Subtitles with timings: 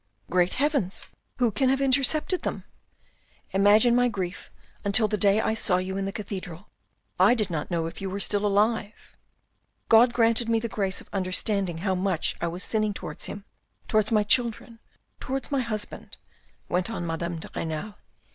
[0.31, 1.09] Great heavens!
[1.37, 2.63] Who can have intercepted them?
[3.51, 4.49] Imagine my grief
[4.83, 6.71] until the day I saw you in the cathedral.
[7.19, 9.15] I did not know if you were still alive.""
[9.93, 13.45] God granted me the grace of understanding how much I was sinning towards Him,
[13.87, 14.79] towards my children,
[15.19, 16.17] towards my husband,"
[16.67, 17.93] went on Madame de Renal.